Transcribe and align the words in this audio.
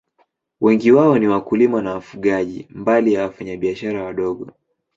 Wengi 0.61 0.91
wao 0.91 1.19
ni 1.19 1.27
wakulima 1.27 1.81
na 1.81 1.93
wafugaji, 1.93 2.67
mbali 2.69 3.13
ya 3.13 3.21
wafanyabiashara 3.23 4.03
wadogo. 4.03 4.47